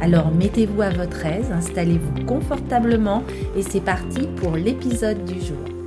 Alors 0.00 0.30
mettez-vous 0.30 0.82
à 0.82 0.90
votre 0.90 1.26
aise, 1.26 1.50
installez-vous 1.50 2.24
confortablement 2.24 3.24
et 3.56 3.62
c'est 3.62 3.80
parti 3.80 4.28
pour 4.36 4.56
l'épisode 4.56 5.24
du 5.24 5.40
jour. 5.40 5.77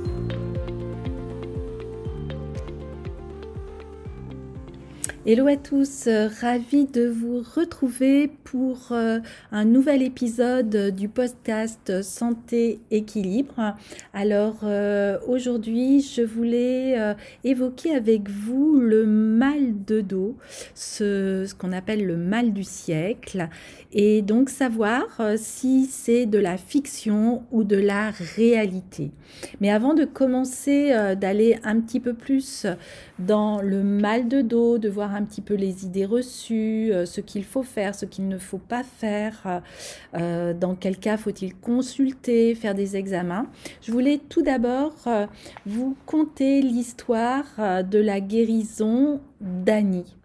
Hello 5.24 5.46
à 5.46 5.54
tous, 5.54 6.08
euh, 6.08 6.28
ravi 6.40 6.84
de 6.84 7.06
vous 7.06 7.44
retrouver 7.54 8.26
pour 8.42 8.88
euh, 8.90 9.20
un 9.52 9.64
nouvel 9.64 10.02
épisode 10.02 10.92
du 10.96 11.08
podcast 11.08 12.02
Santé 12.02 12.80
Équilibre. 12.90 13.76
Alors 14.14 14.62
euh, 14.64 15.20
aujourd'hui, 15.28 16.00
je 16.00 16.22
voulais 16.22 16.96
évoquer 17.44 17.94
avec 17.94 18.28
vous 18.28 18.80
le 18.80 19.06
mal 19.06 19.84
de 19.86 20.00
dos, 20.00 20.34
ce, 20.74 21.44
ce 21.46 21.54
qu'on 21.54 21.70
appelle 21.70 22.04
le 22.04 22.16
mal 22.16 22.52
du 22.52 22.64
siècle, 22.64 23.48
et 23.92 24.22
donc 24.22 24.50
savoir 24.50 25.04
si 25.36 25.84
c'est 25.84 26.26
de 26.26 26.38
la 26.38 26.56
fiction 26.56 27.44
ou 27.52 27.62
de 27.62 27.76
la 27.76 28.10
réalité. 28.10 29.12
Mais 29.60 29.70
avant 29.70 29.94
de 29.94 30.04
commencer 30.04 30.90
d'aller 31.16 31.58
un 31.62 31.80
petit 31.80 32.00
peu 32.00 32.12
plus 32.12 32.66
dans 33.20 33.62
le 33.62 33.84
mal 33.84 34.26
de 34.26 34.40
dos, 34.40 34.78
de 34.78 34.88
voir 34.88 35.11
un 35.14 35.24
petit 35.24 35.40
peu 35.40 35.54
les 35.54 35.84
idées 35.84 36.06
reçues, 36.06 36.92
euh, 36.92 37.06
ce 37.06 37.20
qu'il 37.20 37.44
faut 37.44 37.62
faire, 37.62 37.94
ce 37.94 38.04
qu'il 38.06 38.28
ne 38.28 38.38
faut 38.38 38.58
pas 38.58 38.82
faire, 38.82 39.62
euh, 40.14 40.54
dans 40.54 40.74
quel 40.74 40.98
cas 40.98 41.16
faut-il 41.16 41.54
consulter, 41.54 42.54
faire 42.54 42.74
des 42.74 42.96
examens. 42.96 43.46
Je 43.82 43.92
voulais 43.92 44.20
tout 44.28 44.42
d'abord 44.42 44.94
euh, 45.06 45.26
vous 45.66 45.96
conter 46.06 46.62
l'histoire 46.62 47.44
de 47.58 47.98
la 47.98 48.20
guérison 48.20 49.20
d'Annie. 49.40 50.16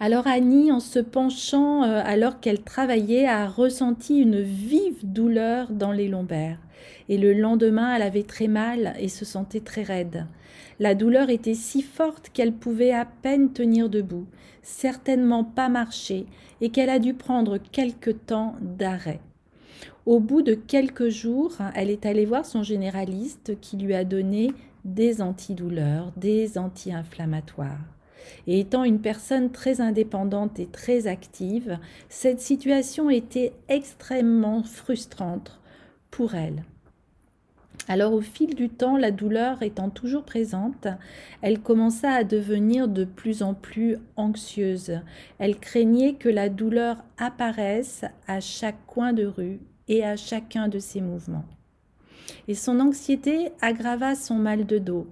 Alors 0.00 0.26
Annie, 0.26 0.72
en 0.72 0.80
se 0.80 0.98
penchant 0.98 1.82
alors 1.82 2.40
qu'elle 2.40 2.62
travaillait, 2.62 3.26
a 3.26 3.48
ressenti 3.48 4.18
une 4.18 4.40
vive 4.40 4.98
douleur 5.04 5.70
dans 5.70 5.92
les 5.92 6.08
lombaires. 6.08 6.58
Et 7.08 7.16
le 7.16 7.32
lendemain, 7.32 7.94
elle 7.94 8.02
avait 8.02 8.24
très 8.24 8.48
mal 8.48 8.94
et 8.98 9.08
se 9.08 9.24
sentait 9.24 9.60
très 9.60 9.82
raide. 9.82 10.26
La 10.80 10.94
douleur 10.94 11.30
était 11.30 11.54
si 11.54 11.80
forte 11.82 12.30
qu'elle 12.32 12.52
pouvait 12.52 12.92
à 12.92 13.04
peine 13.04 13.52
tenir 13.52 13.88
debout, 13.88 14.26
certainement 14.62 15.44
pas 15.44 15.68
marcher, 15.68 16.26
et 16.60 16.70
qu'elle 16.70 16.90
a 16.90 16.98
dû 16.98 17.14
prendre 17.14 17.58
quelque 17.58 18.10
temps 18.10 18.56
d'arrêt. 18.60 19.20
Au 20.06 20.18
bout 20.18 20.42
de 20.42 20.54
quelques 20.54 21.08
jours, 21.08 21.56
elle 21.74 21.90
est 21.90 22.04
allée 22.04 22.26
voir 22.26 22.44
son 22.44 22.62
généraliste 22.62 23.58
qui 23.60 23.76
lui 23.76 23.94
a 23.94 24.04
donné 24.04 24.52
des 24.84 25.22
antidouleurs, 25.22 26.12
des 26.16 26.58
anti-inflammatoires. 26.58 27.93
Et 28.46 28.60
étant 28.60 28.84
une 28.84 29.00
personne 29.00 29.50
très 29.50 29.80
indépendante 29.80 30.58
et 30.58 30.66
très 30.66 31.06
active, 31.06 31.78
cette 32.08 32.40
situation 32.40 33.10
était 33.10 33.52
extrêmement 33.68 34.62
frustrante 34.62 35.60
pour 36.10 36.34
elle. 36.34 36.64
Alors 37.86 38.14
au 38.14 38.22
fil 38.22 38.54
du 38.54 38.70
temps, 38.70 38.96
la 38.96 39.10
douleur 39.10 39.62
étant 39.62 39.90
toujours 39.90 40.24
présente, 40.24 40.86
elle 41.42 41.60
commença 41.60 42.10
à 42.10 42.24
devenir 42.24 42.88
de 42.88 43.04
plus 43.04 43.42
en 43.42 43.52
plus 43.52 43.98
anxieuse. 44.16 45.00
Elle 45.38 45.58
craignait 45.58 46.14
que 46.14 46.30
la 46.30 46.48
douleur 46.48 46.96
apparaisse 47.18 48.04
à 48.26 48.40
chaque 48.40 48.86
coin 48.86 49.12
de 49.12 49.26
rue 49.26 49.60
et 49.88 50.02
à 50.02 50.16
chacun 50.16 50.68
de 50.68 50.78
ses 50.78 51.02
mouvements. 51.02 51.44
Et 52.48 52.54
son 52.54 52.80
anxiété 52.80 53.50
aggrava 53.60 54.14
son 54.14 54.36
mal 54.36 54.64
de 54.64 54.78
dos 54.78 55.06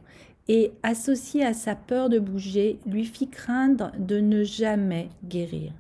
et, 0.49 0.73
associée 0.83 1.45
à 1.45 1.55
sa 1.55 1.75
peur 1.75 2.09
de 2.09 2.19
bouger, 2.19 2.79
lui 2.87 3.05
fit 3.05 3.29
craindre 3.29 3.93
de 3.99 4.19
ne 4.19 4.45
jamais 4.45 5.09
guérir. 5.25 5.73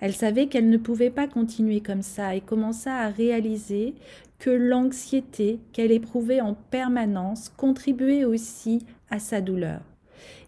Elle 0.00 0.14
savait 0.14 0.46
qu'elle 0.46 0.68
ne 0.68 0.76
pouvait 0.76 1.10
pas 1.10 1.26
continuer 1.26 1.80
comme 1.80 2.02
ça 2.02 2.34
et 2.34 2.40
commença 2.40 2.94
à 2.94 3.08
réaliser 3.08 3.94
que 4.38 4.50
l'anxiété 4.50 5.60
qu'elle 5.72 5.92
éprouvait 5.92 6.42
en 6.42 6.54
permanence 6.54 7.48
contribuait 7.56 8.24
aussi 8.24 8.84
à 9.10 9.18
sa 9.18 9.40
douleur. 9.40 9.80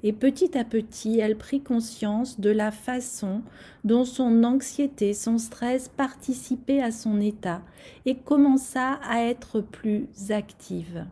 Et 0.02 0.12
petit 0.12 0.56
à 0.56 0.64
petit, 0.64 1.18
elle 1.18 1.36
prit 1.36 1.60
conscience 1.60 2.38
de 2.38 2.50
la 2.50 2.70
façon 2.70 3.42
dont 3.84 4.04
son 4.04 4.44
anxiété, 4.44 5.14
son 5.14 5.38
stress 5.38 5.88
participaient 5.88 6.82
à 6.82 6.92
son 6.92 7.20
état 7.20 7.62
et 8.06 8.16
commença 8.16 9.00
à 9.02 9.22
être 9.22 9.60
plus 9.60 10.06
active. 10.30 11.04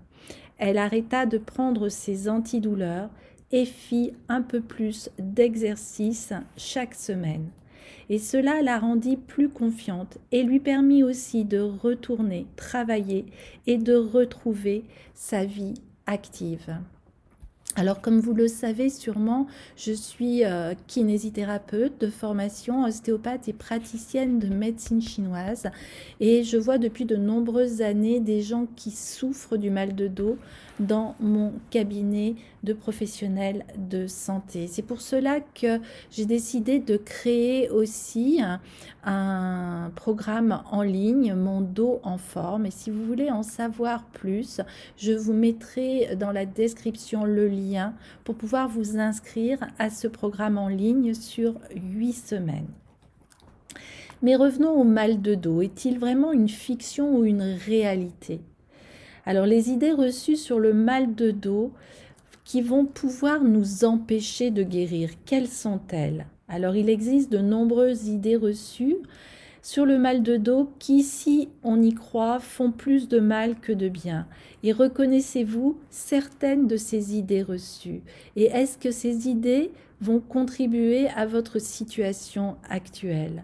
Elle 0.58 0.78
arrêta 0.78 1.26
de 1.26 1.38
prendre 1.38 1.88
ses 1.88 2.28
antidouleurs 2.28 3.10
et 3.52 3.64
fit 3.64 4.12
un 4.28 4.42
peu 4.42 4.60
plus 4.60 5.10
d'exercice 5.18 6.32
chaque 6.56 6.94
semaine 6.94 7.50
et 8.08 8.18
cela 8.18 8.62
la 8.62 8.78
rendit 8.78 9.16
plus 9.16 9.48
confiante 9.48 10.18
et 10.32 10.42
lui 10.42 10.60
permit 10.60 11.02
aussi 11.02 11.44
de 11.44 11.60
retourner 11.60 12.46
travailler 12.56 13.26
et 13.66 13.78
de 13.78 13.94
retrouver 13.94 14.84
sa 15.14 15.44
vie 15.44 15.74
active. 16.06 16.78
Alors 17.78 18.00
comme 18.00 18.20
vous 18.20 18.32
le 18.32 18.48
savez 18.48 18.88
sûrement, 18.88 19.46
je 19.76 19.92
suis 19.92 20.46
euh, 20.46 20.72
kinésithérapeute 20.86 22.00
de 22.00 22.08
formation, 22.08 22.84
ostéopathe 22.84 23.48
et 23.48 23.52
praticienne 23.52 24.38
de 24.38 24.48
médecine 24.48 25.02
chinoise 25.02 25.66
et 26.18 26.42
je 26.42 26.56
vois 26.56 26.78
depuis 26.78 27.04
de 27.04 27.16
nombreuses 27.16 27.82
années 27.82 28.18
des 28.18 28.40
gens 28.40 28.66
qui 28.76 28.90
souffrent 28.90 29.58
du 29.58 29.68
mal 29.68 29.94
de 29.94 30.08
dos 30.08 30.38
dans 30.80 31.16
mon 31.20 31.52
cabinet 31.70 32.34
de 32.64 32.72
professionnels 32.72 33.64
de 33.76 34.06
santé. 34.06 34.66
C'est 34.66 34.82
pour 34.82 35.00
cela 35.00 35.40
que 35.40 35.80
j'ai 36.10 36.26
décidé 36.26 36.78
de 36.78 36.96
créer 36.96 37.70
aussi 37.70 38.40
un, 39.04 39.90
programme 39.94 40.62
en 40.70 40.82
ligne, 40.82 41.34
Mon 41.34 41.60
dos 41.60 42.00
en 42.02 42.18
forme. 42.18 42.66
Et 42.66 42.70
si 42.70 42.90
vous 42.90 43.04
voulez 43.04 43.30
en 43.30 43.42
savoir 43.42 44.04
plus, 44.04 44.60
je 44.98 45.12
vous 45.12 45.32
mettrai 45.32 46.16
dans 46.16 46.32
la 46.32 46.44
description 46.44 47.24
le 47.24 47.46
lien 47.46 47.65
pour 48.24 48.34
pouvoir 48.34 48.68
vous 48.68 48.98
inscrire 48.98 49.58
à 49.78 49.90
ce 49.90 50.08
programme 50.08 50.58
en 50.58 50.68
ligne 50.68 51.14
sur 51.14 51.54
huit 51.74 52.12
semaines. 52.12 52.68
Mais 54.22 54.36
revenons 54.36 54.72
au 54.72 54.84
mal 54.84 55.20
de 55.20 55.34
dos. 55.34 55.62
Est-il 55.62 55.98
vraiment 55.98 56.32
une 56.32 56.48
fiction 56.48 57.16
ou 57.16 57.24
une 57.24 57.42
réalité? 57.42 58.40
Alors 59.24 59.46
les 59.46 59.70
idées 59.70 59.92
reçues 59.92 60.36
sur 60.36 60.58
le 60.58 60.72
mal 60.72 61.14
de 61.14 61.30
dos 61.30 61.72
qui 62.44 62.62
vont 62.62 62.84
pouvoir 62.84 63.42
nous 63.42 63.84
empêcher 63.84 64.50
de 64.52 64.62
guérir, 64.62 65.10
quelles 65.24 65.48
sont-elles? 65.48 66.26
Alors 66.48 66.76
il 66.76 66.88
existe 66.88 67.30
de 67.32 67.38
nombreuses 67.38 68.06
idées 68.06 68.36
reçues 68.36 68.98
sur 69.66 69.84
le 69.84 69.98
mal 69.98 70.22
de 70.22 70.36
dos 70.36 70.70
qui, 70.78 71.02
si 71.02 71.48
on 71.64 71.82
y 71.82 71.92
croit, 71.92 72.38
font 72.38 72.70
plus 72.70 73.08
de 73.08 73.18
mal 73.18 73.56
que 73.58 73.72
de 73.72 73.88
bien. 73.88 74.28
Et 74.62 74.70
reconnaissez-vous 74.70 75.76
certaines 75.90 76.68
de 76.68 76.76
ces 76.76 77.16
idées 77.16 77.42
reçues 77.42 78.02
Et 78.36 78.44
est-ce 78.44 78.78
que 78.78 78.92
ces 78.92 79.26
idées 79.26 79.72
vont 80.00 80.20
contribuer 80.20 81.08
à 81.08 81.26
votre 81.26 81.58
situation 81.58 82.54
actuelle? 82.70 83.42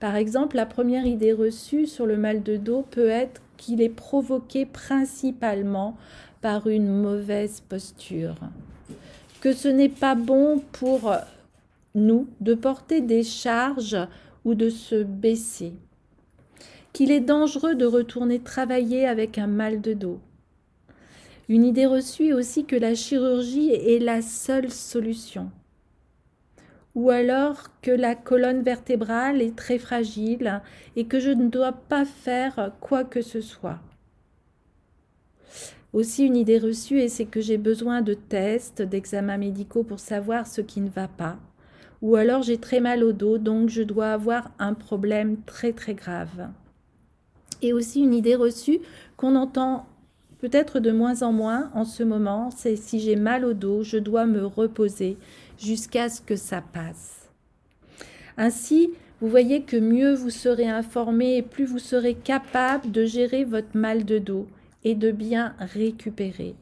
Par 0.00 0.16
exemple, 0.16 0.56
la 0.56 0.64
première 0.64 1.04
idée 1.04 1.34
reçue 1.34 1.84
sur 1.84 2.06
le 2.06 2.16
mal 2.16 2.42
de 2.42 2.56
dos 2.56 2.86
peut 2.90 3.10
être 3.10 3.42
qu'il 3.58 3.82
est 3.82 3.90
provoqué 3.90 4.64
principalement 4.64 5.98
par 6.40 6.66
une 6.68 6.88
mauvaise 6.88 7.60
posture. 7.60 8.36
Que 9.42 9.52
ce 9.52 9.68
n'est 9.68 9.90
pas 9.90 10.14
bon 10.14 10.62
pour 10.72 11.12
nous 11.94 12.26
de 12.40 12.54
porter 12.54 13.02
des 13.02 13.22
charges 13.22 13.98
ou 14.44 14.54
de 14.54 14.70
se 14.70 15.02
baisser. 15.02 15.72
Qu'il 16.92 17.10
est 17.10 17.20
dangereux 17.20 17.74
de 17.74 17.86
retourner 17.86 18.40
travailler 18.40 19.06
avec 19.06 19.38
un 19.38 19.46
mal 19.46 19.80
de 19.80 19.94
dos. 19.94 20.20
Une 21.48 21.64
idée 21.64 21.86
reçue 21.86 22.32
aussi 22.32 22.64
que 22.64 22.76
la 22.76 22.94
chirurgie 22.94 23.70
est 23.70 23.98
la 23.98 24.22
seule 24.22 24.70
solution 24.70 25.50
ou 26.98 27.10
alors 27.10 27.68
que 27.80 27.92
la 27.92 28.16
colonne 28.16 28.62
vertébrale 28.62 29.40
est 29.40 29.54
très 29.54 29.78
fragile 29.78 30.60
et 30.96 31.06
que 31.06 31.20
je 31.20 31.30
ne 31.30 31.48
dois 31.48 31.70
pas 31.70 32.04
faire 32.04 32.72
quoi 32.80 33.04
que 33.04 33.22
ce 33.22 33.40
soit. 33.40 33.78
Aussi 35.92 36.26
une 36.26 36.36
idée 36.36 36.58
reçue 36.58 36.98
et 36.98 37.08
c'est 37.08 37.24
que 37.24 37.40
j'ai 37.40 37.56
besoin 37.56 38.02
de 38.02 38.14
tests, 38.14 38.82
d'examens 38.82 39.38
médicaux 39.38 39.84
pour 39.84 40.00
savoir 40.00 40.48
ce 40.48 40.60
qui 40.60 40.80
ne 40.80 40.90
va 40.90 41.06
pas. 41.06 41.38
Ou 42.02 42.16
alors 42.16 42.42
j'ai 42.42 42.58
très 42.58 42.80
mal 42.80 43.02
au 43.02 43.12
dos 43.12 43.38
donc 43.38 43.68
je 43.68 43.82
dois 43.82 44.12
avoir 44.12 44.50
un 44.58 44.74
problème 44.74 45.36
très 45.46 45.72
très 45.72 45.94
grave. 45.94 46.48
Et 47.62 47.72
aussi 47.72 48.00
une 48.00 48.14
idée 48.14 48.36
reçue 48.36 48.78
qu'on 49.16 49.34
entend 49.34 49.86
peut-être 50.38 50.78
de 50.78 50.92
moins 50.92 51.22
en 51.22 51.32
moins 51.32 51.70
en 51.74 51.84
ce 51.84 52.02
moment, 52.02 52.50
c'est 52.50 52.76
si 52.76 53.00
j'ai 53.00 53.16
mal 53.16 53.44
au 53.44 53.52
dos, 53.52 53.82
je 53.82 53.98
dois 53.98 54.26
me 54.26 54.44
reposer 54.46 55.16
jusqu'à 55.58 56.08
ce 56.08 56.20
que 56.20 56.36
ça 56.36 56.62
passe. 56.62 57.28
Ainsi, 58.36 58.90
vous 59.20 59.28
voyez 59.28 59.62
que 59.62 59.76
mieux 59.76 60.14
vous 60.14 60.30
serez 60.30 60.68
informé 60.68 61.36
et 61.36 61.42
plus 61.42 61.64
vous 61.64 61.80
serez 61.80 62.14
capable 62.14 62.92
de 62.92 63.04
gérer 63.04 63.42
votre 63.44 63.76
mal 63.76 64.04
de 64.04 64.18
dos 64.18 64.46
et 64.84 64.94
de 64.94 65.10
bien 65.10 65.54
récupérer. 65.58 66.54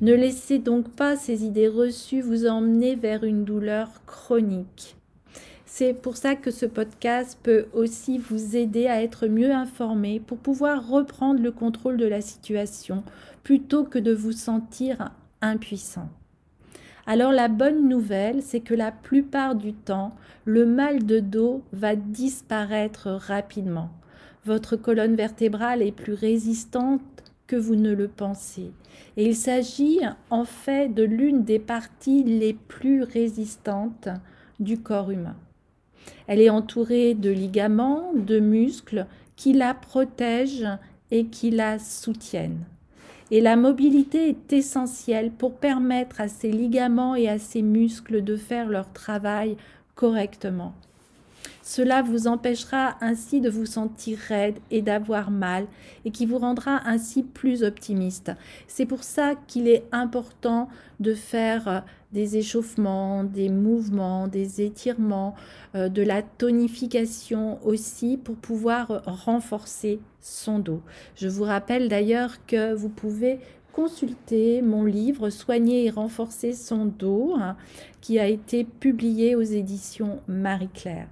Ne 0.00 0.14
laissez 0.14 0.58
donc 0.58 0.88
pas 0.88 1.14
ces 1.16 1.44
idées 1.44 1.68
reçues 1.68 2.22
vous 2.22 2.46
emmener 2.46 2.94
vers 2.94 3.22
une 3.22 3.44
douleur 3.44 3.88
chronique. 4.06 4.96
C'est 5.66 5.92
pour 5.92 6.16
ça 6.16 6.36
que 6.36 6.50
ce 6.50 6.64
podcast 6.64 7.38
peut 7.42 7.66
aussi 7.74 8.16
vous 8.16 8.56
aider 8.56 8.86
à 8.86 9.02
être 9.02 9.26
mieux 9.26 9.52
informé 9.52 10.18
pour 10.18 10.38
pouvoir 10.38 10.88
reprendre 10.88 11.42
le 11.42 11.52
contrôle 11.52 11.98
de 11.98 12.06
la 12.06 12.22
situation 12.22 13.04
plutôt 13.44 13.84
que 13.84 13.98
de 13.98 14.14
vous 14.14 14.32
sentir 14.32 15.10
impuissant. 15.42 16.08
Alors 17.06 17.32
la 17.32 17.48
bonne 17.48 17.86
nouvelle, 17.86 18.42
c'est 18.42 18.60
que 18.60 18.74
la 18.74 18.92
plupart 18.92 19.54
du 19.54 19.74
temps, 19.74 20.14
le 20.46 20.64
mal 20.64 21.04
de 21.04 21.20
dos 21.20 21.62
va 21.72 21.94
disparaître 21.94 23.08
rapidement. 23.10 23.90
Votre 24.46 24.76
colonne 24.76 25.14
vertébrale 25.14 25.82
est 25.82 25.92
plus 25.92 26.14
résistante 26.14 27.02
que 27.50 27.56
vous 27.56 27.74
ne 27.74 27.92
le 27.92 28.06
pensez. 28.06 28.70
Et 29.16 29.26
il 29.26 29.34
s'agit 29.34 29.98
en 30.30 30.44
fait 30.44 30.94
de 30.94 31.02
l'une 31.02 31.42
des 31.42 31.58
parties 31.58 32.22
les 32.22 32.52
plus 32.52 33.02
résistantes 33.02 34.08
du 34.60 34.78
corps 34.78 35.10
humain. 35.10 35.34
Elle 36.28 36.40
est 36.40 36.48
entourée 36.48 37.14
de 37.14 37.30
ligaments, 37.30 38.12
de 38.14 38.38
muscles 38.38 39.04
qui 39.34 39.52
la 39.52 39.74
protègent 39.74 40.78
et 41.10 41.26
qui 41.26 41.50
la 41.50 41.80
soutiennent. 41.80 42.64
Et 43.32 43.40
la 43.40 43.56
mobilité 43.56 44.28
est 44.28 44.52
essentielle 44.52 45.32
pour 45.32 45.56
permettre 45.56 46.20
à 46.20 46.28
ces 46.28 46.52
ligaments 46.52 47.16
et 47.16 47.28
à 47.28 47.40
ces 47.40 47.62
muscles 47.62 48.22
de 48.22 48.36
faire 48.36 48.68
leur 48.68 48.92
travail 48.92 49.56
correctement. 49.96 50.72
Cela 51.70 52.02
vous 52.02 52.26
empêchera 52.26 52.96
ainsi 53.00 53.40
de 53.40 53.48
vous 53.48 53.64
sentir 53.64 54.18
raide 54.18 54.58
et 54.72 54.82
d'avoir 54.82 55.30
mal 55.30 55.68
et 56.04 56.10
qui 56.10 56.26
vous 56.26 56.38
rendra 56.38 56.80
ainsi 56.84 57.22
plus 57.22 57.62
optimiste. 57.62 58.32
C'est 58.66 58.86
pour 58.86 59.04
ça 59.04 59.36
qu'il 59.46 59.68
est 59.68 59.84
important 59.92 60.68
de 60.98 61.14
faire 61.14 61.84
des 62.10 62.36
échauffements, 62.36 63.22
des 63.22 63.50
mouvements, 63.50 64.26
des 64.26 64.62
étirements, 64.62 65.36
euh, 65.76 65.88
de 65.88 66.02
la 66.02 66.22
tonification 66.22 67.64
aussi 67.64 68.16
pour 68.16 68.34
pouvoir 68.34 69.04
renforcer 69.06 70.00
son 70.20 70.58
dos. 70.58 70.82
Je 71.14 71.28
vous 71.28 71.44
rappelle 71.44 71.88
d'ailleurs 71.88 72.44
que 72.48 72.74
vous 72.74 72.88
pouvez 72.88 73.38
consulter 73.72 74.60
mon 74.60 74.84
livre 74.84 75.30
Soigner 75.30 75.84
et 75.84 75.90
renforcer 75.90 76.52
son 76.52 76.86
dos 76.86 77.36
hein, 77.38 77.56
qui 78.00 78.18
a 78.18 78.26
été 78.26 78.64
publié 78.64 79.36
aux 79.36 79.42
éditions 79.42 80.18
Marie-Claire. 80.26 81.06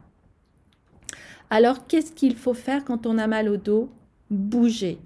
Alors 1.51 1.87
qu'est-ce 1.87 2.13
qu'il 2.13 2.37
faut 2.37 2.55
faire 2.55 2.85
quand 2.85 3.07
on 3.07 3.19
a 3.19 3.27
mal 3.27 3.49
au 3.49 3.57
dos? 3.57 3.89
Bouger. 4.31 4.99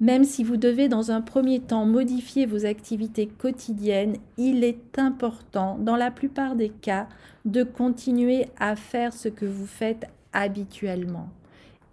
Même 0.00 0.24
si 0.24 0.44
vous 0.44 0.56
devez 0.56 0.88
dans 0.88 1.10
un 1.10 1.20
premier 1.20 1.60
temps 1.60 1.86
modifier 1.86 2.44
vos 2.44 2.66
activités 2.66 3.26
quotidiennes, 3.26 4.16
il 4.36 4.64
est 4.64 4.98
important, 4.98 5.78
dans 5.78 5.96
la 5.96 6.10
plupart 6.10 6.56
des 6.56 6.68
cas, 6.68 7.08
de 7.44 7.62
continuer 7.62 8.46
à 8.58 8.76
faire 8.76 9.14
ce 9.14 9.28
que 9.28 9.46
vous 9.46 9.66
faites 9.66 10.06
habituellement. 10.32 11.28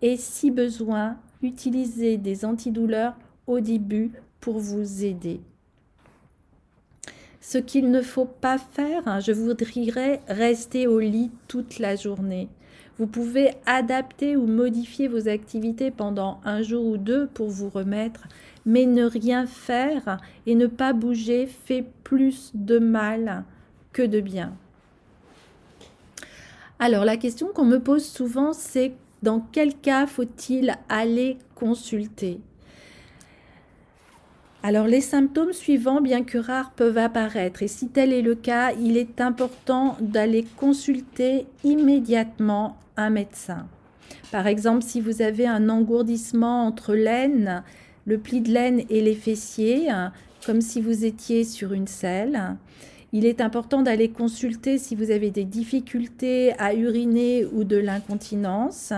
Et 0.02 0.18
si 0.18 0.52
besoin, 0.52 1.18
utilisez 1.42 2.18
des 2.18 2.44
antidouleurs 2.44 3.16
au 3.48 3.60
début 3.60 4.12
pour 4.42 4.60
vous 4.60 5.06
aider. 5.06 5.40
Ce 7.40 7.58
qu'il 7.58 7.92
ne 7.92 8.02
faut 8.02 8.26
pas 8.26 8.58
faire, 8.58 9.08
hein, 9.08 9.20
je 9.20 9.32
voudrais 9.32 10.22
rester 10.28 10.88
au 10.88 11.00
lit 11.00 11.32
toute 11.48 11.80
la 11.80 11.96
journée. 11.96 12.50
Vous 13.00 13.08
pouvez 13.08 13.52
adapter 13.66 14.38
ou 14.38 14.46
modifier 14.46 15.08
vos 15.08 15.28
activités 15.28 15.90
pendant 15.90 16.40
un 16.46 16.62
jour 16.62 16.86
ou 16.86 16.98
deux 16.98 17.28
pour 17.28 17.50
vous 17.50 17.70
remettre, 17.70 18.28
mais 18.66 18.86
ne 18.86 19.06
rien 19.06 19.48
faire 19.48 20.20
et 20.46 20.56
ne 20.56 20.68
pas 20.68 20.94
bouger 20.94 21.48
fait 21.48 21.86
plus 22.04 22.52
de 22.54 22.78
mal 22.78 23.44
que 23.94 24.04
de 24.04 24.22
bien. 24.22 24.54
Alors 26.80 27.06
la 27.06 27.18
question 27.18 27.48
qu'on 27.48 27.66
me 27.66 27.80
pose 27.80 28.06
souvent, 28.06 28.54
c'est 28.54 28.94
dans 29.24 29.40
quel 29.40 29.76
cas 29.76 30.06
faut-il 30.06 30.76
aller 30.90 31.38
consulter? 31.56 32.42
Alors 34.66 34.88
les 34.88 35.02
symptômes 35.02 35.52
suivants, 35.52 36.00
bien 36.00 36.24
que 36.24 36.38
rares, 36.38 36.72
peuvent 36.72 36.98
apparaître 36.98 37.62
et 37.64 37.68
si 37.68 37.90
tel 37.90 38.14
est 38.14 38.22
le 38.22 38.34
cas, 38.34 38.72
il 38.72 38.96
est 38.96 39.20
important 39.20 39.98
d'aller 40.00 40.46
consulter 40.56 41.46
immédiatement 41.66 42.78
un 42.96 43.10
médecin. 43.10 43.68
Par 44.32 44.48
exemple, 44.48 44.82
si 44.84 45.02
vous 45.02 45.22
avez 45.22 45.46
un 45.46 45.68
engourdissement 45.68 46.66
entre 46.66 46.96
l'aine, 46.96 47.62
le 48.06 48.18
pli 48.18 48.40
de 48.40 48.52
l'aine 48.52 48.84
et 48.90 49.02
les 49.02 49.16
fessiers, 49.16 49.90
comme 50.46 50.62
si 50.62 50.82
vous 50.82 51.04
étiez 51.04 51.44
sur 51.44 51.74
une 51.74 51.88
selle, 51.88 52.56
il 53.12 53.26
est 53.26 53.42
important 53.42 53.82
d'aller 53.82 54.10
consulter 54.10 54.78
si 54.78 54.96
vous 54.96 55.12
avez 55.12 55.30
des 55.30 55.46
difficultés 55.46 56.54
à 56.58 56.74
uriner 56.74 57.46
ou 57.46 57.66
de 57.66 57.78
l'incontinence, 57.78 58.94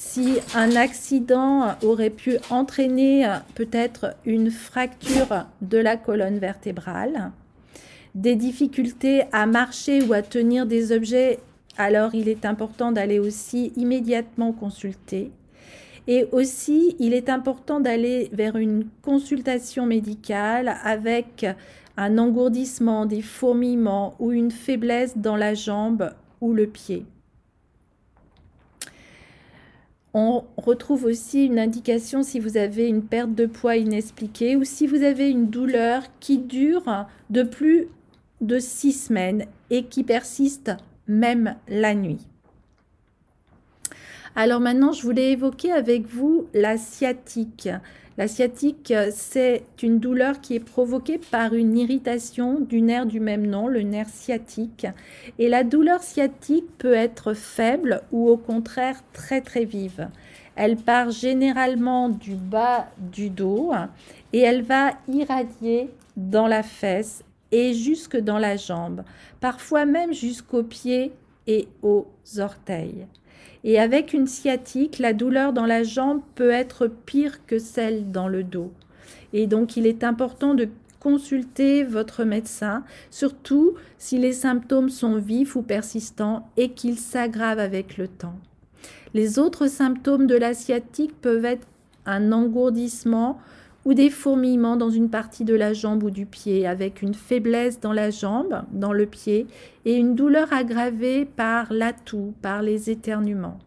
si 0.00 0.38
un 0.54 0.76
accident 0.76 1.74
aurait 1.82 2.10
pu 2.10 2.36
entraîner 2.50 3.28
peut-être 3.56 4.14
une 4.24 4.52
fracture 4.52 5.46
de 5.60 5.76
la 5.76 5.96
colonne 5.96 6.38
vertébrale, 6.38 7.32
des 8.14 8.36
difficultés 8.36 9.24
à 9.32 9.46
marcher 9.46 10.00
ou 10.04 10.12
à 10.12 10.22
tenir 10.22 10.66
des 10.66 10.92
objets, 10.92 11.40
alors 11.76 12.14
il 12.14 12.28
est 12.28 12.44
important 12.44 12.92
d'aller 12.92 13.18
aussi 13.18 13.72
immédiatement 13.74 14.52
consulter. 14.52 15.32
Et 16.06 16.26
aussi, 16.30 16.94
il 17.00 17.12
est 17.12 17.28
important 17.28 17.80
d'aller 17.80 18.28
vers 18.32 18.54
une 18.54 18.86
consultation 19.02 19.84
médicale 19.84 20.76
avec 20.84 21.44
un 21.96 22.18
engourdissement, 22.18 23.04
des 23.04 23.20
fourmillements 23.20 24.14
ou 24.20 24.30
une 24.30 24.52
faiblesse 24.52 25.18
dans 25.18 25.36
la 25.36 25.54
jambe 25.54 26.12
ou 26.40 26.52
le 26.54 26.68
pied. 26.68 27.04
On 30.20 30.42
retrouve 30.56 31.04
aussi 31.04 31.46
une 31.46 31.60
indication 31.60 32.24
si 32.24 32.40
vous 32.40 32.56
avez 32.56 32.88
une 32.88 33.04
perte 33.04 33.36
de 33.36 33.46
poids 33.46 33.76
inexpliquée 33.76 34.56
ou 34.56 34.64
si 34.64 34.88
vous 34.88 35.04
avez 35.04 35.30
une 35.30 35.46
douleur 35.46 36.02
qui 36.18 36.38
dure 36.38 37.06
de 37.30 37.44
plus 37.44 37.86
de 38.40 38.58
six 38.58 38.94
semaines 38.94 39.44
et 39.70 39.84
qui 39.84 40.02
persiste 40.02 40.72
même 41.06 41.54
la 41.68 41.94
nuit. 41.94 42.26
Alors 44.34 44.58
maintenant, 44.58 44.90
je 44.90 45.04
voulais 45.04 45.30
évoquer 45.30 45.70
avec 45.70 46.04
vous 46.04 46.48
la 46.52 46.78
sciatique. 46.78 47.68
La 48.18 48.26
sciatique, 48.26 48.92
c'est 49.12 49.62
une 49.80 50.00
douleur 50.00 50.40
qui 50.40 50.56
est 50.56 50.60
provoquée 50.60 51.18
par 51.18 51.54
une 51.54 51.78
irritation 51.78 52.58
du 52.58 52.80
nerf 52.80 53.06
du 53.06 53.20
même 53.20 53.46
nom, 53.46 53.68
le 53.68 53.82
nerf 53.82 54.08
sciatique. 54.08 54.88
Et 55.38 55.48
la 55.48 55.62
douleur 55.62 56.02
sciatique 56.02 56.66
peut 56.78 56.94
être 56.94 57.32
faible 57.32 58.02
ou 58.10 58.28
au 58.28 58.36
contraire 58.36 59.04
très 59.12 59.40
très 59.40 59.64
vive. 59.64 60.08
Elle 60.56 60.74
part 60.74 61.12
généralement 61.12 62.08
du 62.08 62.34
bas 62.34 62.88
du 62.98 63.30
dos 63.30 63.70
et 64.32 64.40
elle 64.40 64.62
va 64.62 64.94
irradier 65.06 65.88
dans 66.16 66.48
la 66.48 66.64
fesse 66.64 67.22
et 67.52 67.72
jusque 67.72 68.16
dans 68.16 68.38
la 68.38 68.56
jambe, 68.56 69.04
parfois 69.40 69.84
même 69.84 70.12
jusqu'aux 70.12 70.64
pieds 70.64 71.12
et 71.46 71.68
aux 71.84 72.08
orteils. 72.38 73.06
Et 73.64 73.78
avec 73.78 74.12
une 74.12 74.26
sciatique, 74.26 74.98
la 74.98 75.12
douleur 75.12 75.52
dans 75.52 75.66
la 75.66 75.82
jambe 75.82 76.20
peut 76.34 76.50
être 76.50 76.86
pire 76.86 77.44
que 77.46 77.58
celle 77.58 78.10
dans 78.10 78.28
le 78.28 78.44
dos. 78.44 78.72
Et 79.32 79.46
donc, 79.46 79.76
il 79.76 79.86
est 79.86 80.04
important 80.04 80.54
de 80.54 80.68
consulter 81.00 81.84
votre 81.84 82.24
médecin, 82.24 82.84
surtout 83.10 83.74
si 83.98 84.18
les 84.18 84.32
symptômes 84.32 84.90
sont 84.90 85.16
vifs 85.16 85.56
ou 85.56 85.62
persistants 85.62 86.48
et 86.56 86.70
qu'ils 86.70 86.98
s'aggravent 86.98 87.60
avec 87.60 87.96
le 87.98 88.08
temps. 88.08 88.38
Les 89.14 89.38
autres 89.38 89.68
symptômes 89.68 90.26
de 90.26 90.36
la 90.36 90.54
sciatique 90.54 91.18
peuvent 91.20 91.44
être 91.44 91.66
un 92.06 92.32
engourdissement 92.32 93.38
ou 93.88 93.94
des 93.94 94.10
fourmillements 94.10 94.76
dans 94.76 94.90
une 94.90 95.08
partie 95.08 95.46
de 95.46 95.54
la 95.54 95.72
jambe 95.72 96.02
ou 96.02 96.10
du 96.10 96.26
pied, 96.26 96.66
avec 96.66 97.00
une 97.00 97.14
faiblesse 97.14 97.80
dans 97.80 97.94
la 97.94 98.10
jambe, 98.10 98.64
dans 98.70 98.92
le 98.92 99.06
pied, 99.06 99.46
et 99.86 99.96
une 99.96 100.14
douleur 100.14 100.52
aggravée 100.52 101.24
par 101.24 101.72
l'atout, 101.72 102.34
par 102.42 102.60
les 102.60 102.90
éternuements. 102.90 103.58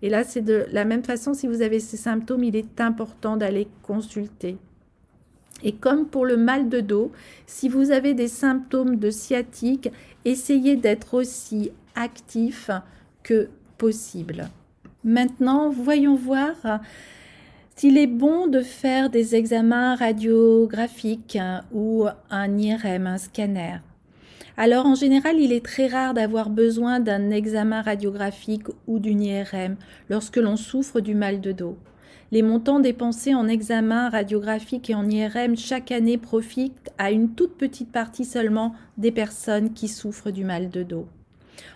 Et 0.00 0.08
là, 0.08 0.24
c'est 0.24 0.40
de 0.40 0.64
la 0.72 0.86
même 0.86 1.04
façon, 1.04 1.34
si 1.34 1.46
vous 1.46 1.60
avez 1.60 1.78
ces 1.78 1.98
symptômes, 1.98 2.44
il 2.44 2.56
est 2.56 2.80
important 2.80 3.36
d'aller 3.36 3.68
consulter. 3.82 4.56
Et 5.62 5.72
comme 5.72 6.06
pour 6.06 6.24
le 6.24 6.38
mal 6.38 6.70
de 6.70 6.80
dos, 6.80 7.12
si 7.46 7.68
vous 7.68 7.90
avez 7.90 8.14
des 8.14 8.28
symptômes 8.28 8.96
de 8.96 9.10
sciatique, 9.10 9.90
essayez 10.24 10.76
d'être 10.76 11.12
aussi 11.12 11.70
actif 11.94 12.70
que 13.22 13.50
possible. 13.76 14.48
Maintenant, 15.04 15.68
voyons 15.68 16.14
voir 16.14 16.54
S'il 17.78 17.98
est 17.98 18.06
bon 18.06 18.46
de 18.46 18.62
faire 18.62 19.10
des 19.10 19.34
examens 19.34 19.96
radiographiques 19.96 21.36
hein, 21.36 21.62
ou 21.74 22.06
un 22.30 22.56
IRM, 22.56 23.06
un 23.06 23.18
scanner, 23.18 23.80
alors 24.56 24.86
en 24.86 24.94
général, 24.94 25.38
il 25.38 25.52
est 25.52 25.62
très 25.62 25.86
rare 25.86 26.14
d'avoir 26.14 26.48
besoin 26.48 27.00
d'un 27.00 27.28
examen 27.30 27.82
radiographique 27.82 28.68
ou 28.86 28.98
d'une 28.98 29.20
IRM 29.20 29.76
lorsque 30.08 30.38
l'on 30.38 30.56
souffre 30.56 31.00
du 31.00 31.14
mal 31.14 31.42
de 31.42 31.52
dos. 31.52 31.76
Les 32.32 32.40
montants 32.40 32.80
dépensés 32.80 33.34
en 33.34 33.46
examen 33.46 34.08
radiographique 34.08 34.88
et 34.88 34.94
en 34.94 35.10
IRM 35.10 35.54
chaque 35.58 35.92
année 35.92 36.16
profitent 36.16 36.90
à 36.96 37.10
une 37.10 37.34
toute 37.34 37.58
petite 37.58 37.92
partie 37.92 38.24
seulement 38.24 38.72
des 38.96 39.12
personnes 39.12 39.74
qui 39.74 39.88
souffrent 39.88 40.30
du 40.30 40.44
mal 40.44 40.70
de 40.70 40.82
dos. 40.82 41.08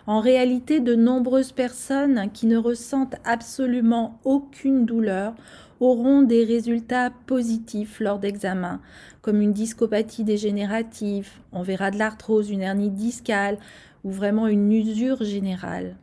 En 0.07 0.21
réalité, 0.21 0.81
de 0.81 0.95
nombreuses 0.95 1.53
personnes 1.53 2.31
qui 2.33 2.47
ne 2.47 2.57
ressentent 2.57 3.17
absolument 3.25 4.19
aucune 4.25 4.87
douleur 4.87 5.35
auront 5.81 6.23
des 6.23 6.45
résultats 6.45 7.11
positifs 7.27 8.01
lors 8.01 8.19
d'examens, 8.19 8.81
comme 9.23 9.41
une 9.41 9.53
discopathie 9.53 10.25
dégénérative, 10.25 11.29
on 11.53 11.63
verra 11.63 11.91
de 11.91 11.99
l'arthrose, 11.99 12.51
une 12.51 12.63
hernie 12.63 12.91
discale 12.91 13.59
ou 14.05 14.11
vraiment 14.11 14.47
une 14.47 14.71
usure 14.73 15.25
générale. 15.25 15.97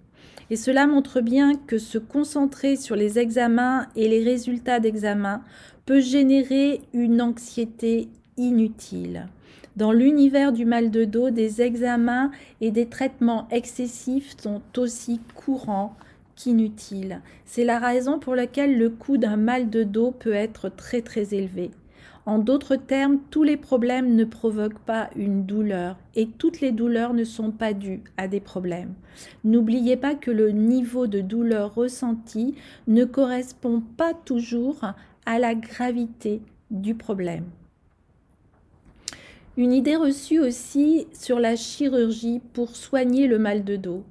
Et 0.49 0.55
cela 0.55 0.87
montre 0.87 1.21
bien 1.21 1.55
que 1.55 1.77
se 1.77 1.97
concentrer 1.97 2.75
sur 2.75 2.95
les 2.95 3.19
examens 3.19 3.87
et 3.95 4.07
les 4.07 4.23
résultats 4.23 4.79
d'examen 4.79 5.41
peut 5.85 5.99
générer 5.99 6.81
une 6.93 7.21
anxiété 7.21 8.07
inutile. 8.37 9.27
Dans 9.75 9.91
l'univers 9.91 10.53
du 10.53 10.65
mal 10.65 10.89
de 10.89 11.05
dos, 11.05 11.29
des 11.29 11.61
examens 11.61 12.31
et 12.61 12.71
des 12.71 12.87
traitements 12.87 13.47
excessifs 13.51 14.35
sont 14.41 14.61
aussi 14.77 15.19
courants 15.35 15.95
qu'inutiles. 16.37 17.21
C'est 17.45 17.65
la 17.65 17.79
raison 17.79 18.19
pour 18.19 18.35
laquelle 18.35 18.77
le 18.77 18.89
coût 18.89 19.17
d'un 19.17 19.35
mal 19.35 19.69
de 19.69 19.83
dos 19.83 20.11
peut 20.11 20.33
être 20.33 20.69
très 20.69 21.01
très 21.01 21.33
élevé. 21.33 21.71
En 22.25 22.39
d'autres 22.39 22.75
termes, 22.75 23.19
tous 23.31 23.43
les 23.43 23.55
problèmes 23.55 24.15
ne 24.15 24.25
provoquent 24.25 24.79
pas 24.79 25.09
une 25.15 25.45
douleur 25.45 25.97
et 26.13 26.27
toutes 26.27 26.59
les 26.59 26.73
douleurs 26.73 27.13
ne 27.13 27.23
sont 27.23 27.51
pas 27.51 27.71
dues 27.71 28.01
à 28.17 28.27
des 28.27 28.41
problèmes. 28.41 28.93
N'oubliez 29.45 29.95
pas 29.95 30.13
que 30.13 30.29
le 30.29 30.51
niveau 30.51 31.07
de 31.07 31.21
douleur 31.21 31.73
ressenti 31.73 32.55
ne 32.87 33.05
correspond 33.05 33.81
pas 33.95 34.13
toujours 34.13 34.81
à 35.25 35.39
la 35.39 35.55
gravité 35.55 36.41
du 36.69 36.95
problème. 36.95 37.45
Une 39.55 39.71
idée 39.71 39.95
reçue 39.95 40.39
aussi 40.39 41.07
sur 41.13 41.39
la 41.39 41.55
chirurgie 41.55 42.41
pour 42.53 42.75
soigner 42.75 43.27
le 43.27 43.39
mal 43.39 43.63
de 43.63 43.77
dos. 43.77 44.03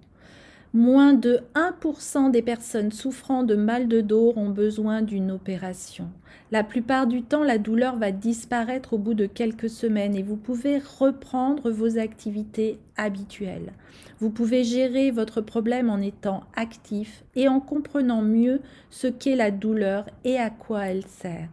Moins 0.77 1.15
de 1.15 1.41
1% 1.55 2.31
des 2.31 2.43
personnes 2.43 2.93
souffrant 2.93 3.45
de 3.45 3.55
mal 3.55 3.89
de 3.89 4.03
dos 4.03 4.35
ont 4.37 4.51
besoin 4.51 5.01
d'une 5.01 5.31
opération. 5.31 6.11
La 6.51 6.65
plupart 6.65 7.07
du 7.07 7.23
temps, 7.23 7.45
la 7.45 7.57
douleur 7.57 7.97
va 7.97 8.13
disparaître 8.13 8.93
au 8.93 8.99
bout 8.99 9.15
de 9.15 9.25
quelques 9.25 9.71
semaines 9.71 10.15
et 10.15 10.23
vous 10.23 10.37
pouvez 10.37 10.77
reprendre 10.99 11.71
vos 11.71 11.97
activités 11.97 12.79
habituelles. 12.99 13.73
Vous 14.21 14.29
pouvez 14.29 14.65
gérer 14.65 15.11
votre 15.11 15.41
problème 15.41 15.89
en 15.89 15.97
étant 15.97 16.43
actif 16.55 17.25
et 17.35 17.49
en 17.49 17.61
comprenant 17.61 18.21
mieux 18.21 18.61
ce 18.91 19.07
qu'est 19.07 19.35
la 19.35 19.51
douleur 19.51 20.05
et 20.25 20.37
à 20.37 20.51
quoi 20.51 20.89
elle 20.89 21.07
sert. 21.07 21.49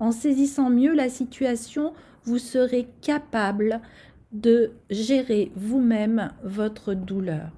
En 0.00 0.12
saisissant 0.12 0.68
mieux 0.68 0.94
la 0.94 1.08
situation, 1.08 1.94
vous 2.24 2.36
serez 2.36 2.88
capable 3.00 3.80
de 4.32 4.72
gérer 4.90 5.50
vous-même 5.56 6.30
votre 6.44 6.92
douleur. 6.92 7.48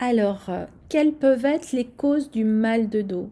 Alors, 0.00 0.44
euh, 0.48 0.66
quelles 0.88 1.12
peuvent 1.12 1.44
être 1.44 1.72
les 1.72 1.84
causes 1.84 2.30
du 2.30 2.44
mal 2.44 2.88
de 2.88 3.02
dos? 3.02 3.30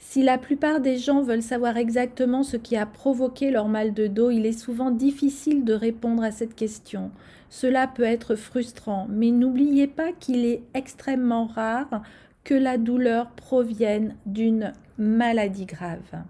Si 0.00 0.22
la 0.22 0.36
plupart 0.36 0.80
des 0.80 0.98
gens 0.98 1.22
veulent 1.22 1.42
savoir 1.42 1.76
exactement 1.76 2.42
ce 2.42 2.56
qui 2.56 2.76
a 2.76 2.86
provoqué 2.86 3.50
leur 3.50 3.68
mal 3.68 3.94
de 3.94 4.08
dos, 4.08 4.30
il 4.30 4.44
est 4.44 4.58
souvent 4.58 4.90
difficile 4.90 5.64
de 5.64 5.74
répondre 5.74 6.24
à 6.24 6.32
cette 6.32 6.56
question. 6.56 7.12
Cela 7.50 7.86
peut 7.86 8.02
être 8.02 8.34
frustrant, 8.34 9.06
mais 9.08 9.30
n'oubliez 9.30 9.86
pas 9.86 10.12
qu'il 10.12 10.44
est 10.44 10.62
extrêmement 10.74 11.46
rare 11.46 12.02
que 12.42 12.54
la 12.54 12.78
douleur 12.78 13.30
provienne 13.30 14.16
d'une 14.26 14.72
maladie 14.98 15.66
grave. 15.66 16.24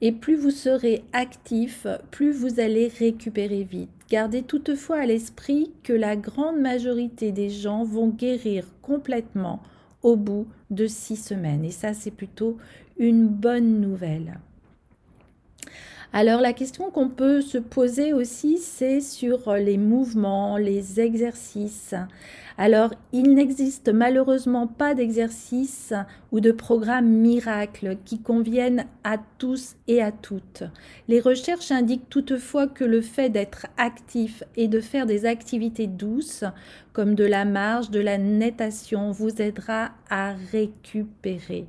Et 0.00 0.12
plus 0.12 0.36
vous 0.36 0.50
serez 0.50 1.04
actif, 1.12 1.86
plus 2.10 2.32
vous 2.32 2.58
allez 2.58 2.88
récupérer 2.88 3.62
vite. 3.62 4.01
Gardez 4.12 4.42
toutefois 4.42 4.98
à 4.98 5.06
l'esprit 5.06 5.72
que 5.82 5.94
la 5.94 6.16
grande 6.16 6.60
majorité 6.60 7.32
des 7.32 7.48
gens 7.48 7.82
vont 7.82 8.08
guérir 8.08 8.66
complètement 8.82 9.62
au 10.02 10.16
bout 10.16 10.46
de 10.68 10.86
six 10.86 11.16
semaines. 11.16 11.64
Et 11.64 11.70
ça, 11.70 11.94
c'est 11.94 12.10
plutôt 12.10 12.58
une 12.98 13.26
bonne 13.26 13.80
nouvelle. 13.80 14.38
Alors 16.12 16.42
la 16.42 16.52
question 16.52 16.90
qu'on 16.90 17.08
peut 17.08 17.40
se 17.40 17.56
poser 17.56 18.12
aussi, 18.12 18.58
c'est 18.58 19.00
sur 19.00 19.54
les 19.54 19.78
mouvements, 19.78 20.58
les 20.58 21.00
exercices. 21.00 21.94
Alors 22.58 22.94
il 23.12 23.34
n'existe 23.34 23.88
malheureusement 23.88 24.66
pas 24.66 24.94
d'exercices 24.94 25.94
ou 26.30 26.40
de 26.40 26.52
programmes 26.52 27.08
miracles 27.08 27.96
qui 28.04 28.20
conviennent 28.20 28.86
à 29.04 29.16
tous 29.38 29.76
et 29.88 30.02
à 30.02 30.12
toutes. 30.12 30.64
Les 31.08 31.20
recherches 31.20 31.70
indiquent 31.70 32.08
toutefois 32.08 32.66
que 32.66 32.84
le 32.84 33.00
fait 33.00 33.30
d'être 33.30 33.66
actif 33.76 34.42
et 34.56 34.68
de 34.68 34.80
faire 34.80 35.06
des 35.06 35.26
activités 35.26 35.86
douces, 35.86 36.44
comme 36.92 37.14
de 37.14 37.24
la 37.24 37.44
marche, 37.44 37.90
de 37.90 38.00
la 38.00 38.18
natation, 38.18 39.10
vous 39.10 39.40
aidera 39.40 39.90
à 40.10 40.34
récupérer. 40.52 41.66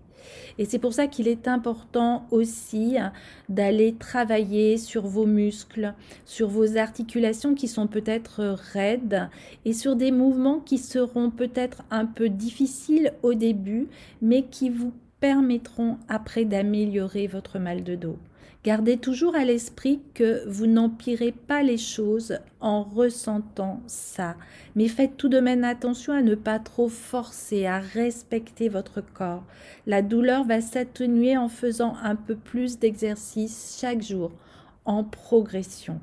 Et 0.58 0.66
c'est 0.66 0.80
pour 0.80 0.94
ça 0.94 1.08
qu'il 1.08 1.28
est 1.28 1.48
important 1.48 2.26
aussi 2.32 2.98
d'aller 3.50 3.96
travailler 3.96 4.78
sur 4.78 5.08
vos 5.08 5.26
muscles, 5.26 5.94
sur 6.26 6.48
vos 6.48 6.78
articulations 6.78 7.56
qui 7.56 7.68
sont 7.68 7.88
peut-être 7.88 8.56
raides 8.74 9.30
et 9.66 9.74
sur 9.74 9.96
des 9.96 10.12
mouvements 10.12 10.60
qui 10.60 10.78
seront 10.78 11.30
peut-être 11.30 11.84
un 11.92 12.06
peu 12.06 12.30
difficiles 12.30 13.14
au 13.24 13.34
début, 13.34 13.88
mais 14.22 14.44
qui 14.44 14.70
vous 14.70 14.94
permettront 15.20 15.98
après 16.10 16.46
d'améliorer 16.46 17.28
votre 17.28 17.58
mal 17.60 17.84
de 17.84 17.96
dos. 17.96 18.18
Gardez 18.64 18.96
toujours 18.96 19.36
à 19.36 19.44
l'esprit 19.44 20.00
que 20.14 20.48
vous 20.48 20.68
n'empirez 20.68 21.34
pas 21.34 21.64
les 21.64 21.78
choses 21.78 22.40
en 22.62 22.82
ressentant 22.84 23.82
ça, 23.88 24.38
mais 24.78 24.88
faites 24.88 25.18
tout 25.18 25.28
de 25.28 25.42
même 25.42 25.66
attention 25.66 26.14
à 26.14 26.22
ne 26.22 26.34
pas 26.34 26.60
trop 26.60 26.88
forcer, 26.88 27.66
à 27.66 27.80
respecter 27.80 28.70
votre 28.70 29.02
corps. 29.02 29.44
La 29.86 30.02
douleur 30.02 30.46
va 30.46 30.62
s'atténuer 30.62 31.36
en 31.36 31.50
faisant 31.50 31.98
un 32.02 32.16
peu 32.16 32.36
plus 32.36 32.80
d'exercice 32.80 33.78
chaque 33.82 34.02
jour, 34.02 34.32
en 34.86 35.04
progression. 35.04 36.00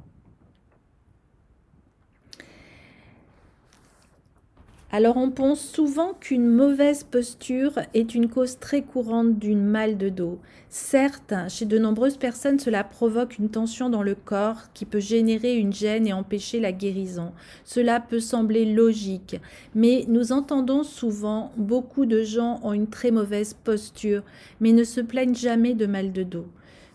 Alors 4.92 5.16
on 5.16 5.30
pense 5.30 5.61
souvent 5.61 6.14
qu'une 6.14 6.49
mauvaise 6.49 7.04
posture 7.04 7.78
est 7.94 8.12
une 8.16 8.28
cause 8.28 8.59
très 8.59 8.82
courante 8.82 9.38
d'une 9.38 9.64
mal 9.64 9.97
de 9.99 10.09
dos. 10.09 10.40
Certes, 10.68 11.32
chez 11.49 11.64
de 11.64 11.78
nombreuses 11.78 12.16
personnes, 12.16 12.59
cela 12.59 12.82
provoque 12.82 13.38
une 13.38 13.50
tension 13.50 13.88
dans 13.88 14.02
le 14.02 14.16
corps 14.16 14.73
qui 14.75 14.87
peut 14.87 14.99
générer 14.99 15.54
une 15.54 15.73
gêne 15.73 16.09
et 16.09 16.12
empêcher 16.12 16.59
la 16.59 16.73
guérison. 16.73 17.30
Cela 17.64 18.00
peut 18.00 18.18
sembler 18.18 18.64
logique, 18.64 19.37
mais 19.76 20.06
nous 20.09 20.32
entendons 20.32 20.82
souvent 20.82 21.52
beaucoup 21.56 22.04
de 22.04 22.25
gens 22.25 22.59
ont 22.64 22.73
une 22.73 22.88
très 22.88 23.12
mauvaise 23.12 23.54
posture, 23.54 24.25
mais 24.59 24.73
ne 24.73 24.82
se 24.82 25.00
plaignent 25.00 25.37
jamais 25.37 25.75
de 25.75 25.87
mal 25.87 26.11
de 26.12 26.25
dos 26.25 26.47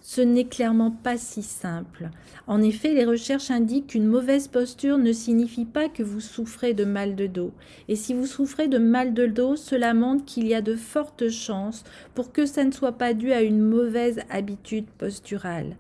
ce 0.08 0.22
n'est 0.22 0.46
clairement 0.46 0.92
pas 0.92 1.18
si 1.18 1.42
simple. 1.42 2.12
En 2.46 2.62
effet, 2.62 2.94
les 2.94 3.06
recherches 3.06 3.50
indiquent 3.50 3.88
qu'une 3.88 4.06
mauvaise 4.06 4.48
posture 4.48 5.00
ne 5.00 5.12
signifie 5.12 5.66
pas 5.66 5.90
que 5.90 6.04
vous 6.04 6.20
souffrez 6.20 6.76
de 6.76 6.86
mal 6.86 7.16
de 7.16 7.26
dos. 7.26 7.52
Et 7.88 7.96
si 7.96 8.14
vous 8.14 8.28
souffrez 8.28 8.68
de 8.68 8.78
mal 8.78 9.16
de 9.16 9.26
dos, 9.26 9.56
cela 9.56 9.96
montre 9.96 10.24
qu'il 10.24 10.48
y 10.48 10.54
a 10.54 10.62
de 10.62 10.76
fortes 10.76 11.30
chances 11.30 11.84
pour 12.14 12.32
que 12.32 12.46
ça 12.46 12.64
ne 12.64 12.72
soit 12.72 12.92
pas 12.92 13.16
dû 13.16 13.34
à 13.34 13.42
une 13.42 13.60
mauvaise 13.60 14.20
habitude 14.30 14.86
posturale. 15.00 15.76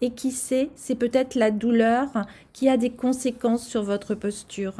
Et 0.00 0.10
qui 0.10 0.32
sait, 0.32 0.70
c'est 0.74 0.96
peut-être 0.96 1.36
la 1.36 1.52
douleur 1.52 2.08
qui 2.52 2.68
a 2.68 2.76
des 2.76 2.90
conséquences 2.90 3.64
sur 3.64 3.84
votre 3.84 4.16
posture. 4.16 4.74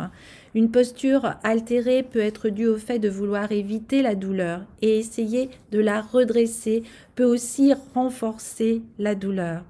Une 0.55 0.71
posture 0.71 1.35
altérée 1.43 2.03
peut 2.03 2.21
être 2.21 2.49
due 2.49 2.69
au 2.69 2.79
fait 2.79 2.99
de 2.99 3.09
vouloir 3.09 3.53
éviter 3.53 4.03
la 4.03 4.15
douleur 4.15 4.63
et 4.83 4.99
essayer 4.99 5.51
de 5.71 5.81
la 5.81 6.01
redresser 6.01 6.83
peut 7.15 7.25
aussi 7.25 7.75
renforcer 7.95 8.83
la 8.99 9.15
douleur. 9.15 9.65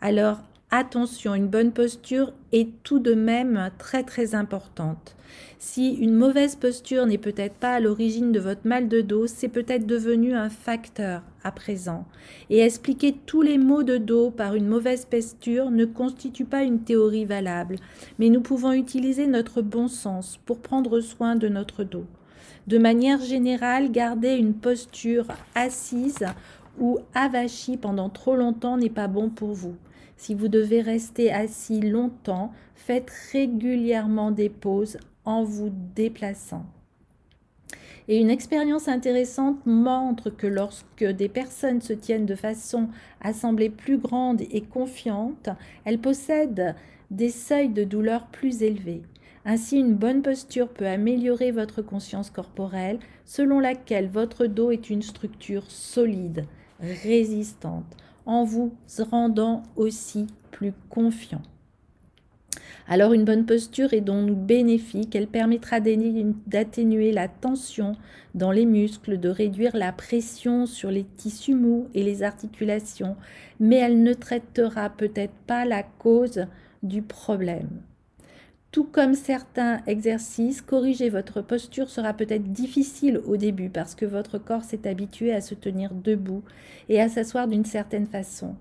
Alors 0.00 0.38
attention, 0.70 1.34
une 1.34 1.48
bonne 1.48 1.72
posture 1.72 2.32
est 2.52 2.68
tout 2.82 2.98
de 2.98 3.14
même 3.14 3.70
très 3.78 4.02
très 4.02 4.34
importante. 4.34 5.16
Si 5.58 5.94
une 5.94 6.14
mauvaise 6.14 6.56
posture 6.56 7.06
n'est 7.06 7.18
peut-être 7.18 7.54
pas 7.54 7.72
à 7.72 7.80
l'origine 7.80 8.32
de 8.32 8.40
votre 8.40 8.66
mal 8.66 8.88
de 8.88 9.00
dos, 9.00 9.26
c'est 9.26 9.48
peut-être 9.48 9.86
devenu 9.86 10.34
un 10.34 10.48
facteur 10.48 11.22
à 11.42 11.52
présent. 11.52 12.06
Et 12.50 12.60
expliquer 12.60 13.14
tous 13.26 13.42
les 13.42 13.58
maux 13.58 13.82
de 13.82 13.98
dos 13.98 14.30
par 14.30 14.54
une 14.54 14.68
mauvaise 14.68 15.04
posture 15.04 15.70
ne 15.70 15.84
constitue 15.84 16.44
pas 16.44 16.62
une 16.62 16.80
théorie 16.80 17.24
valable, 17.24 17.76
mais 18.18 18.28
nous 18.28 18.40
pouvons 18.40 18.72
utiliser 18.72 19.26
notre 19.26 19.62
bon 19.62 19.88
sens 19.88 20.38
pour 20.46 20.60
prendre 20.60 21.00
soin 21.00 21.36
de 21.36 21.48
notre 21.48 21.84
dos. 21.84 22.06
De 22.66 22.78
manière 22.78 23.20
générale, 23.20 23.90
garder 23.90 24.34
une 24.34 24.54
posture 24.54 25.26
assise 25.54 26.26
ou 26.78 26.98
avachie 27.14 27.76
pendant 27.76 28.10
trop 28.10 28.36
longtemps 28.36 28.76
n'est 28.76 28.90
pas 28.90 29.08
bon 29.08 29.30
pour 29.30 29.52
vous. 29.54 29.74
Si 30.18 30.34
vous 30.34 30.48
devez 30.48 30.82
rester 30.82 31.32
assis 31.32 31.80
longtemps, 31.80 32.52
faites 32.74 33.10
régulièrement 33.32 34.32
des 34.32 34.48
pauses 34.48 34.98
en 35.24 35.44
vous 35.44 35.70
déplaçant. 35.94 36.66
Et 38.08 38.18
une 38.18 38.28
expérience 38.28 38.88
intéressante 38.88 39.64
montre 39.64 40.30
que 40.30 40.48
lorsque 40.48 41.04
des 41.04 41.28
personnes 41.28 41.80
se 41.80 41.92
tiennent 41.92 42.26
de 42.26 42.34
façon 42.34 42.88
à 43.20 43.32
sembler 43.32 43.70
plus 43.70 43.98
grande 43.98 44.40
et 44.50 44.62
confiante, 44.62 45.50
elles 45.84 46.00
possèdent 46.00 46.74
des 47.12 47.30
seuils 47.30 47.68
de 47.68 47.84
douleur 47.84 48.26
plus 48.26 48.62
élevés. 48.62 49.02
Ainsi, 49.44 49.78
une 49.78 49.94
bonne 49.94 50.22
posture 50.22 50.68
peut 50.68 50.88
améliorer 50.88 51.52
votre 51.52 51.80
conscience 51.80 52.30
corporelle, 52.30 52.98
selon 53.24 53.60
laquelle 53.60 54.08
votre 54.08 54.46
dos 54.46 54.72
est 54.72 54.90
une 54.90 55.02
structure 55.02 55.70
solide, 55.70 56.44
résistante, 56.80 57.96
en 58.28 58.44
vous 58.44 58.72
rendant 59.10 59.64
aussi 59.74 60.28
plus 60.52 60.72
confiant. 60.90 61.42
Alors 62.86 63.12
une 63.12 63.24
bonne 63.24 63.46
posture 63.46 63.92
est 63.92 64.00
donc 64.00 64.30
bénéfique, 64.30 65.16
elle 65.16 65.26
permettra 65.26 65.80
d'atténuer 65.80 67.12
la 67.12 67.28
tension 67.28 67.92
dans 68.34 68.52
les 68.52 68.66
muscles, 68.66 69.18
de 69.18 69.28
réduire 69.28 69.76
la 69.76 69.92
pression 69.92 70.66
sur 70.66 70.90
les 70.90 71.04
tissus 71.04 71.54
mous 71.54 71.88
et 71.94 72.02
les 72.02 72.22
articulations, 72.22 73.16
mais 73.60 73.76
elle 73.76 74.02
ne 74.02 74.14
traitera 74.14 74.90
peut-être 74.90 75.34
pas 75.46 75.64
la 75.64 75.82
cause 75.82 76.46
du 76.82 77.02
problème. 77.02 77.82
Tout 78.70 78.84
comme 78.84 79.14
certains 79.14 79.80
exercices, 79.86 80.60
corriger 80.60 81.08
votre 81.08 81.40
posture 81.40 81.88
sera 81.88 82.12
peut-être 82.12 82.52
difficile 82.52 83.18
au 83.26 83.36
début 83.38 83.70
parce 83.70 83.94
que 83.94 84.04
votre 84.04 84.38
corps 84.38 84.62
s'est 84.62 84.86
habitué 84.86 85.32
à 85.32 85.40
se 85.40 85.54
tenir 85.54 85.94
debout 85.94 86.42
et 86.90 87.00
à 87.00 87.08
s'asseoir 87.08 87.48
d'une 87.48 87.64
certaine 87.64 88.06
façon. 88.06 88.56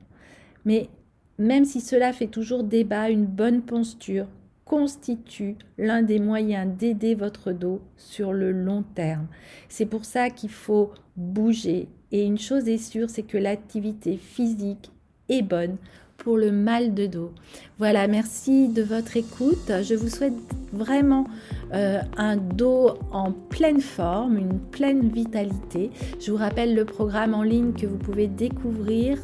Mais 0.64 0.90
même 1.38 1.66
si 1.66 1.82
cela 1.82 2.14
fait 2.14 2.28
toujours 2.28 2.64
débat, 2.64 3.10
une 3.10 3.26
bonne 3.26 3.62
posture 3.62 4.28
constitue 4.64 5.56
l'un 5.78 6.02
des 6.02 6.20
moyens 6.20 6.68
d'aider 6.78 7.16
votre 7.16 7.52
dos 7.52 7.82
sur 7.96 8.34
le 8.34 8.52
long 8.52 8.84
terme. 8.96 9.28
C'est 9.70 9.86
pour 9.86 10.06
ça 10.06 10.30
qu'il 10.30 10.50
faut 10.50 10.92
bouger. 11.16 11.88
Et 12.12 12.24
une 12.24 12.38
chose 12.38 12.68
est 12.68 12.78
sûre, 12.78 13.10
c'est 13.10 13.24
que 13.24 13.38
l'activité 13.38 14.18
physique 14.18 14.92
est 15.30 15.42
bonne 15.42 15.78
pour 16.18 16.38
le 16.38 16.52
mal 16.52 16.94
de 16.94 17.06
dos. 17.06 17.32
Voilà, 17.80 18.08
merci 18.08 18.70
de 18.70 18.82
votre 18.82 19.18
écoute. 19.18 19.72
Je 19.84 19.94
vous 19.94 20.10
souhaite 20.10 20.34
vraiment 20.74 21.26
euh, 21.74 22.02
un 22.18 22.36
dos 22.36 22.92
en 23.12 23.32
pleine 23.32 23.82
forme, 23.82 24.38
une 24.38 24.60
pleine 24.60 25.10
vitalité. 25.10 25.92
Je 26.20 26.32
vous 26.32 26.38
rappelle 26.38 26.74
le 26.74 26.86
programme 26.86 27.34
en 27.34 27.44
ligne 27.44 27.74
que 27.74 27.86
vous 27.86 27.98
pouvez 27.98 28.28
découvrir 28.28 29.20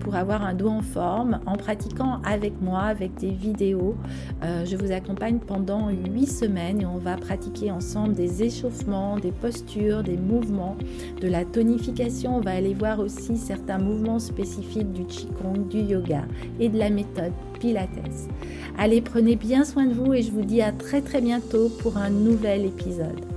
pour 0.00 0.14
avoir 0.14 0.44
un 0.44 0.54
dos 0.54 0.68
en 0.68 0.82
forme 0.82 1.40
en 1.46 1.56
pratiquant 1.56 2.20
avec 2.24 2.60
moi, 2.60 2.82
avec 2.82 3.14
des 3.16 3.32
vidéos. 3.32 3.96
Euh, 4.44 4.64
je 4.64 4.76
vous 4.76 4.92
accompagne 4.92 5.38
pendant 5.38 5.90
8 5.90 6.26
semaines 6.26 6.82
et 6.82 6.86
on 6.86 6.98
va 6.98 7.16
pratiquer 7.16 7.72
ensemble 7.72 8.14
des 8.14 8.44
échauffements, 8.44 9.18
des 9.18 9.32
postures, 9.32 10.04
des 10.04 10.16
mouvements, 10.16 10.76
de 11.20 11.28
la 11.28 11.44
tonification. 11.44 12.36
On 12.36 12.40
va 12.40 12.52
aller 12.52 12.74
voir 12.74 13.00
aussi 13.00 13.36
certains 13.36 13.78
mouvements 13.78 14.20
spécifiques 14.20 14.92
du 14.92 15.04
Qigong, 15.06 15.66
du 15.68 15.80
yoga 15.80 16.22
et 16.60 16.68
de 16.68 16.78
la 16.78 16.90
méthode 16.90 17.32
Pilates. 17.58 17.88
Allez, 18.78 19.00
prenez 19.00 19.36
bien 19.36 19.64
soin 19.64 19.86
de 19.86 19.94
vous 19.94 20.12
et 20.14 20.22
je 20.22 20.30
vous 20.30 20.42
dis 20.42 20.62
à 20.62 20.72
très 20.72 21.00
très 21.00 21.20
bientôt 21.20 21.68
pour 21.68 21.96
un 21.96 22.10
nouvel 22.10 22.66
épisode. 22.66 23.35